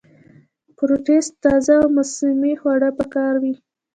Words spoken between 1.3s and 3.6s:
تازه او موسمي خوړل پکار وي-